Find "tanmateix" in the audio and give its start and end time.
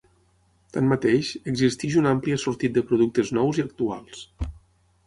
0.77-1.29